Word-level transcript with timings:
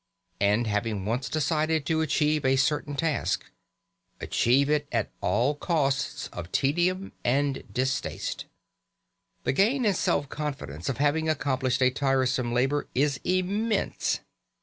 And, 0.39 0.65
having 0.65 1.05
once 1.05 1.29
decided 1.29 1.85
to 1.85 2.01
achieve 2.01 2.43
a 2.43 2.55
certain 2.55 2.95
task, 2.95 3.45
achieve 4.19 4.67
it 4.67 4.87
at 4.91 5.11
all 5.21 5.53
costs 5.53 6.27
of 6.33 6.51
tedium 6.51 7.11
and 7.23 7.61
distaste. 7.71 8.45
The 9.43 9.53
gain 9.53 9.85
in 9.85 9.93
self 9.93 10.27
confidence 10.27 10.89
of 10.89 10.97
having 10.97 11.29
accomplished 11.29 11.83
a 11.83 11.91
tiresome 11.91 12.51
labour 12.51 12.87
is 12.95 13.19
immense. 13.23 14.21